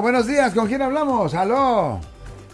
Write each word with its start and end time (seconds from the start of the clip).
Buenos 0.00 0.28
días, 0.28 0.54
¿con 0.54 0.68
quién 0.68 0.80
hablamos? 0.80 1.34
¡Aló! 1.34 1.98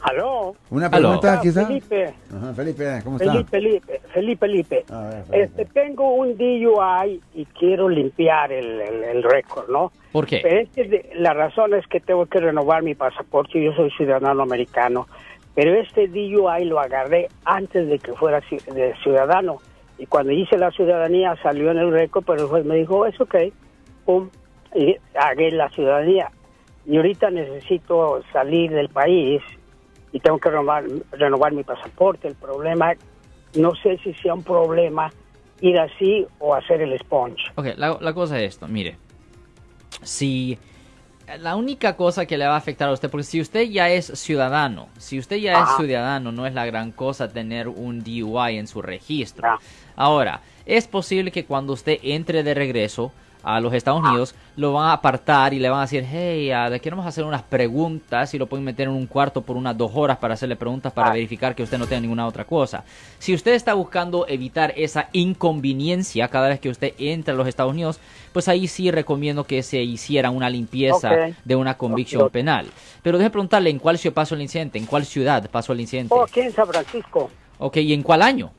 Aló. 0.00 0.54
¿Una 0.70 0.86
Aló. 0.86 1.20
pregunta 1.20 1.40
quizá? 1.42 1.66
Felipe, 1.66 2.14
Ajá, 2.34 2.54
Felipe, 2.54 3.00
¿cómo 3.04 3.18
está? 3.18 3.32
Felipe, 3.32 3.50
Felipe, 3.50 4.00
Felipe, 4.14 4.46
Felipe. 4.46 4.84
A 4.90 5.00
ver, 5.02 5.24
Felipe. 5.24 5.42
Este, 5.42 5.64
tengo 5.66 6.14
un 6.14 6.38
DUI 6.38 7.20
y 7.34 7.44
quiero 7.44 7.90
limpiar 7.90 8.50
el, 8.50 8.80
el, 8.80 9.04
el 9.04 9.22
récord, 9.22 9.68
¿no? 9.68 9.92
¿Por 10.10 10.24
qué? 10.24 10.40
Pero 10.42 10.60
es 10.60 10.70
que 10.70 10.84
de- 10.84 11.10
la 11.16 11.34
razón 11.34 11.74
es 11.74 11.86
que 11.86 12.00
tengo 12.00 12.24
que 12.24 12.40
renovar 12.40 12.82
mi 12.82 12.94
pasaporte, 12.94 13.62
yo 13.62 13.74
soy 13.74 13.90
ciudadano 13.90 14.42
americano, 14.42 15.06
pero 15.54 15.74
este 15.78 16.08
DUI 16.08 16.64
lo 16.64 16.80
agarré 16.80 17.28
antes 17.44 17.86
de 17.86 17.98
que 17.98 18.14
fuera 18.14 18.40
ci- 18.44 18.64
de 18.72 18.94
ciudadano. 19.02 19.58
Y 19.98 20.06
cuando 20.06 20.32
hice 20.32 20.56
la 20.56 20.70
ciudadanía 20.70 21.36
salió 21.42 21.70
en 21.72 21.76
el 21.76 21.92
récord, 21.92 22.24
pero 22.26 22.40
el 22.44 22.48
juez 22.48 22.64
me 22.64 22.76
dijo, 22.76 23.04
es 23.04 23.20
ok, 23.20 23.34
pum, 24.06 24.30
y 24.74 24.96
hagué 25.14 25.50
la 25.50 25.68
ciudadanía. 25.68 26.30
Y 26.86 26.96
ahorita 26.96 27.30
necesito 27.30 28.22
salir 28.32 28.70
del 28.70 28.88
país 28.88 29.42
y 30.12 30.20
tengo 30.20 30.38
que 30.38 30.50
renovar, 30.50 30.84
renovar 31.12 31.52
mi 31.52 31.64
pasaporte. 31.64 32.28
El 32.28 32.34
problema, 32.34 32.92
no 33.56 33.74
sé 33.76 33.98
si 34.04 34.14
sea 34.14 34.34
un 34.34 34.42
problema 34.42 35.10
ir 35.60 35.78
así 35.78 36.26
o 36.38 36.54
hacer 36.54 36.82
el 36.82 36.98
sponge. 36.98 37.42
Ok, 37.54 37.68
la, 37.76 37.98
la 38.00 38.12
cosa 38.12 38.38
es 38.38 38.54
esto, 38.54 38.68
mire. 38.68 38.96
Si 40.02 40.58
la 41.38 41.56
única 41.56 41.96
cosa 41.96 42.26
que 42.26 42.36
le 42.36 42.46
va 42.46 42.54
a 42.54 42.58
afectar 42.58 42.88
a 42.88 42.92
usted, 42.92 43.10
porque 43.10 43.24
si 43.24 43.40
usted 43.40 43.62
ya 43.62 43.88
es 43.88 44.06
ciudadano, 44.06 44.88
si 44.98 45.18
usted 45.18 45.36
ya 45.36 45.62
es 45.62 45.76
ciudadano, 45.76 46.32
no 46.32 46.46
es 46.46 46.54
la 46.54 46.66
gran 46.66 46.92
cosa 46.92 47.28
tener 47.28 47.68
un 47.68 48.04
DUI 48.04 48.58
en 48.58 48.66
su 48.66 48.82
registro. 48.82 49.48
Ah. 49.48 49.58
Ahora, 49.96 50.42
es 50.66 50.86
posible 50.86 51.30
que 51.30 51.46
cuando 51.46 51.72
usted 51.72 51.98
entre 52.02 52.42
de 52.42 52.54
regreso 52.54 53.12
a 53.44 53.60
los 53.60 53.72
Estados 53.74 54.02
Unidos, 54.02 54.34
lo 54.56 54.72
van 54.72 54.88
a 54.88 54.92
apartar 54.94 55.52
y 55.52 55.58
le 55.58 55.68
van 55.68 55.80
a 55.80 55.82
decir, 55.82 56.04
hey, 56.10 56.50
ah, 56.50 56.68
le 56.68 56.80
queremos 56.80 57.06
hacer 57.06 57.24
unas 57.24 57.42
preguntas 57.42 58.32
y 58.34 58.38
lo 58.38 58.46
pueden 58.46 58.64
meter 58.64 58.88
en 58.88 58.94
un 58.94 59.06
cuarto 59.06 59.42
por 59.42 59.56
unas 59.56 59.76
dos 59.76 59.90
horas 59.94 60.16
para 60.16 60.34
hacerle 60.34 60.56
preguntas 60.56 60.92
para 60.92 61.10
Ah. 61.10 61.12
verificar 61.12 61.54
que 61.54 61.62
usted 61.62 61.76
no 61.78 61.86
tenga 61.86 62.00
ninguna 62.00 62.26
otra 62.26 62.44
cosa. 62.44 62.84
Si 63.18 63.34
usted 63.34 63.52
está 63.52 63.74
buscando 63.74 64.26
evitar 64.28 64.72
esa 64.76 65.08
inconveniencia 65.12 66.28
cada 66.28 66.48
vez 66.48 66.60
que 66.60 66.68
usted 66.70 66.94
entra 66.98 67.34
a 67.34 67.36
los 67.36 67.46
Estados 67.46 67.72
Unidos, 67.72 68.00
pues 68.32 68.48
ahí 68.48 68.66
sí 68.66 68.90
recomiendo 68.90 69.44
que 69.44 69.62
se 69.62 69.82
hiciera 69.82 70.30
una 70.30 70.48
limpieza 70.50 71.10
de 71.44 71.56
una 71.56 71.76
convicción 71.76 72.30
penal. 72.30 72.66
Pero 73.02 73.18
déjeme 73.18 73.30
preguntarle, 73.30 73.70
¿en 73.70 73.78
cuál 73.78 73.98
ciudad 73.98 74.14
pasó 74.14 74.34
el 74.34 74.42
incidente? 74.42 74.78
¿En 74.78 74.86
cuál 74.86 75.04
ciudad 75.04 75.48
pasó 75.50 75.72
el 75.72 75.80
incidente? 75.80 76.14
Oh, 76.16 76.22
aquí 76.22 76.40
en 76.40 76.52
San 76.52 76.66
Francisco, 76.66 77.30
Ok, 77.58 77.76
¿y 77.76 77.92
en 77.92 78.02
cuál 78.02 78.22
año? 78.22 78.50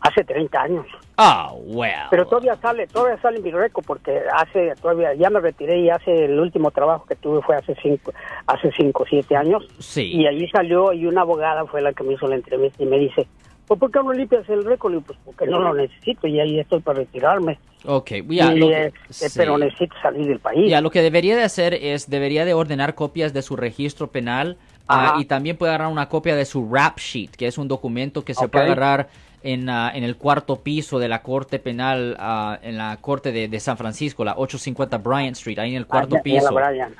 hace 0.00 0.22
30 0.22 0.60
años. 0.62 0.86
Ah, 1.20 1.52
well. 1.52 2.06
Pero 2.10 2.26
todavía 2.26 2.54
sale, 2.62 2.86
todavía 2.86 3.20
sale 3.20 3.40
mi 3.40 3.50
récord 3.50 3.84
porque 3.84 4.22
hace, 4.32 4.72
todavía, 4.80 5.14
ya 5.14 5.28
me 5.30 5.40
retiré 5.40 5.80
y 5.80 5.90
hace 5.90 6.26
el 6.26 6.38
último 6.38 6.70
trabajo 6.70 7.06
que 7.06 7.16
tuve 7.16 7.42
fue 7.42 7.56
hace 7.56 7.74
cinco, 7.82 8.12
hace 8.46 8.70
cinco, 8.76 9.04
siete 9.10 9.34
años. 9.34 9.66
Sí. 9.80 10.12
Y 10.12 10.28
allí 10.28 10.48
salió 10.48 10.92
y 10.92 11.06
una 11.06 11.22
abogada 11.22 11.66
fue 11.66 11.82
la 11.82 11.92
que 11.92 12.04
me 12.04 12.14
hizo 12.14 12.28
la 12.28 12.36
entrevista 12.36 12.80
y 12.80 12.86
me 12.86 13.00
dice, 13.00 13.26
pues 13.66 13.80
¿por 13.80 13.90
qué 13.90 13.98
no 13.98 14.12
limpias 14.12 14.48
el 14.48 14.64
récord? 14.64 14.94
Y 14.94 15.00
pues 15.00 15.18
porque 15.24 15.46
no 15.46 15.58
lo 15.58 15.74
necesito 15.74 16.28
y 16.28 16.38
ahí 16.38 16.60
estoy 16.60 16.78
para 16.80 17.00
retirarme. 17.00 17.58
Ok, 17.84 18.12
ya, 18.28 18.54
Y, 18.54 18.58
lo 18.60 18.68
que, 18.68 18.92
este, 19.10 19.28
sí. 19.28 19.38
Pero 19.38 19.58
necesito 19.58 19.96
salir 20.00 20.24
del 20.24 20.38
país. 20.38 20.70
Ya, 20.70 20.80
lo 20.80 20.90
que 20.92 21.02
debería 21.02 21.36
de 21.36 21.42
hacer 21.42 21.74
es, 21.74 22.08
debería 22.08 22.44
de 22.44 22.54
ordenar 22.54 22.94
copias 22.94 23.32
de 23.32 23.42
su 23.42 23.56
registro 23.56 24.12
penal 24.12 24.56
ah, 24.86 25.16
y 25.18 25.24
también 25.24 25.56
puede 25.56 25.72
agarrar 25.72 25.92
una 25.92 26.08
copia 26.08 26.36
de 26.36 26.44
su 26.44 26.72
rap 26.72 26.98
sheet, 26.98 27.32
que 27.32 27.48
es 27.48 27.58
un 27.58 27.66
documento 27.66 28.24
que 28.24 28.34
se 28.34 28.46
puede 28.46 28.66
agarrar 28.66 29.08
en, 29.52 29.68
ah, 29.70 29.90
en 29.94 30.02
el 30.04 30.16
cuarto 30.16 30.56
piso 30.56 30.98
de 30.98 31.08
la 31.08 31.22
corte 31.22 31.58
penal, 31.58 32.14
ah, 32.18 32.58
en 32.62 32.76
la 32.76 32.98
corte 32.98 33.32
de, 33.32 33.48
de 33.48 33.60
San 33.60 33.78
Francisco, 33.78 34.22
la 34.22 34.34
850 34.36 34.98
Bryant 34.98 35.34
Street, 35.36 35.58
ahí 35.58 35.70
en 35.70 35.78
el 35.78 35.86
cuarto 35.86 36.16
ya 36.16 36.18
la 36.18 36.22
piso. 36.22 36.50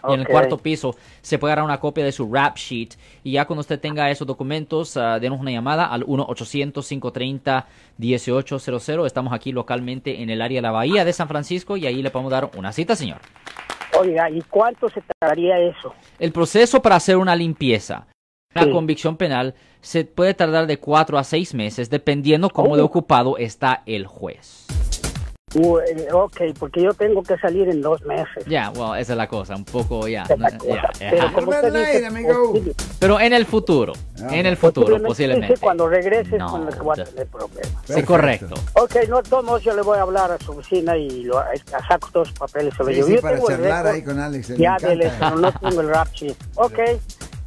En 0.09 0.21
el 0.21 0.27
cuarto 0.27 0.57
piso 0.57 0.95
se 1.21 1.39
puede 1.39 1.53
agarrar 1.53 1.67
una 1.67 1.79
copia 1.79 2.03
de 2.05 2.13
su 2.13 2.33
rap 2.33 2.57
sheet 2.57 2.95
y 3.23 3.33
ya 3.33 3.45
cuando 3.45 3.61
usted 3.61 3.79
tenga 3.79 4.11
esos 4.11 4.27
documentos, 4.27 4.97
ah, 4.97 5.19
denos 5.19 5.39
una 5.41 5.51
llamada 5.51 5.85
al 5.87 6.07
1-800-530-1800. 6.07 9.07
Estamos 9.07 9.35
aquí 9.35 9.53
localmente 9.53 10.23
en 10.23 10.31
el 10.31 10.41
área 10.41 10.57
de 10.59 10.63
la 10.63 10.71
Bahía 10.71 11.05
de 11.05 11.13
San 11.13 11.29
Francisco 11.29 11.77
y 11.77 11.87
ahí 11.87 12.01
le 12.03 12.09
podemos 12.11 12.33
dar 12.33 12.51
una 12.57 12.73
cita, 12.73 12.97
señor. 12.97 13.19
Oiga, 13.99 14.31
¿y 14.31 14.41
cuánto 14.43 14.89
se 14.89 15.03
tardaría 15.03 15.59
eso? 15.59 15.93
El 16.19 16.33
proceso 16.33 16.81
para 16.81 16.97
hacer 16.97 17.19
una 17.19 17.37
limpieza, 17.37 18.07
una 18.55 18.65
Sí. 18.65 18.71
convicción 18.73 19.17
penal, 19.17 19.55
se 19.83 20.05
puede 20.05 20.33
tardar 20.35 20.67
de 20.67 20.79
cuatro 20.79 21.19
a 21.19 21.25
seis 21.25 21.55
meses, 21.55 21.91
dependiendo 21.91 22.49
cómo 22.51 22.77
de 22.77 22.83
Oh. 22.83 22.87
ocupado 22.87 23.37
está 23.37 23.83
el 23.87 24.07
juez. 24.07 24.67
Uh, 25.55 25.79
ok, 26.13 26.41
porque 26.59 26.83
yo 26.83 26.93
tengo 26.93 27.23
que 27.23 27.35
salir 27.39 27.71
en 27.71 27.81
dos 27.81 28.03
meses. 28.03 28.45
Ya, 28.47 28.71
well, 28.71 29.01
esa 29.01 29.15
es 29.15 29.17
la 29.17 29.27
cosa, 29.29 29.57
un 29.57 29.65
poco 29.65 30.07
ya. 30.07 30.25
Cosa. 30.25 30.59
ya, 30.67 30.91
Pero 31.11 31.33
como 31.33 31.51
usted 31.51 31.73
dice, 31.73 32.07
amigo. 32.07 32.53
Pero 32.99 33.19
en 33.19 33.33
el 33.33 33.47
futuro, 33.47 33.95
Ah, 34.23 34.29
en 34.37 34.45
el 34.45 34.59
futuro, 34.59 34.87
posiblemente 34.87 35.09
posiblemente. 35.09 35.55
sí, 35.57 35.61
cuando 35.63 35.89
regrese 35.89 36.37
No, 36.37 36.51
con 36.51 36.67
lo 36.67 36.71
que 36.71 36.81
voy 36.81 37.01
a 37.01 37.05
tener 37.05 37.27
problemas. 37.29 37.83
Sí, 37.87 38.03
correcto. 38.03 38.55
Ok, 38.75 38.97
no, 39.09 39.23
de 39.23 39.31
todos 39.31 39.45
modos 39.45 39.63
yo 39.63 39.75
le 39.75 39.81
voy 39.81 39.97
a 39.97 40.03
hablar 40.03 40.31
a 40.33 40.39
su 40.39 40.53
oficina 40.53 40.95
y 40.99 41.23
lo, 41.25 41.43
saco 41.89 42.11
todos 42.13 42.29
los 42.29 42.39
papeles. 42.39 42.79
Lo 42.79 42.85
Sí, 42.87 42.93
llevo. 42.93 43.07
sí, 43.07 43.15
Yo 43.15 43.21
para 43.23 43.35
tengo 43.37 43.49
el 43.51 43.57
charlar 43.57 43.85
récord 43.85 43.95
ahí 43.95 44.03
con 44.03 44.21
Alex. 44.21 44.49
Ya 44.49 44.55
encanta. 44.75 44.89
del 44.89 45.11
pero 45.19 45.37
no 45.37 45.53
tengo 45.53 45.81
el 45.81 45.89
rap 45.89 46.09
sheet. 46.13 46.37
Ok, 46.57 46.79